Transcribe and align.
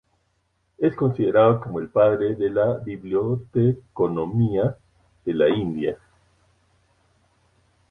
Es 0.79 0.95
considerando 0.95 1.61
como 1.61 1.79
el 1.79 1.89
padre 1.89 2.33
de 2.33 2.49
la 2.49 2.79
biblioteconomía 2.79 4.75
de 5.23 5.33
la 5.35 5.47
India. 5.47 5.95